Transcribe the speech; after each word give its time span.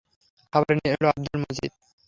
খাবার 0.53 0.73
নিয়ে 0.77 0.91
এল 0.93 1.05
আব্দুল 1.11 1.37
মজিদ। 1.43 1.71